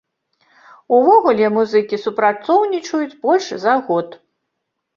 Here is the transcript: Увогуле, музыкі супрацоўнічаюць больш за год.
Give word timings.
Увогуле, 0.99 1.45
музыкі 1.59 2.01
супрацоўнічаюць 2.05 3.19
больш 3.29 3.47
за 3.69 3.79
год. 3.91 4.21